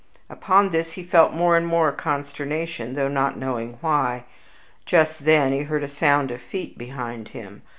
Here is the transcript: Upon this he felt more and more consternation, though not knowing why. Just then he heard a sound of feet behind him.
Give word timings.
Upon 0.31 0.71
this 0.71 0.93
he 0.93 1.03
felt 1.03 1.31
more 1.31 1.55
and 1.55 1.67
more 1.67 1.91
consternation, 1.91 2.95
though 2.95 3.07
not 3.07 3.37
knowing 3.37 3.77
why. 3.81 4.23
Just 4.83 5.25
then 5.25 5.51
he 5.53 5.61
heard 5.61 5.83
a 5.83 5.87
sound 5.87 6.31
of 6.31 6.41
feet 6.41 6.75
behind 6.75 7.27
him. 7.37 7.61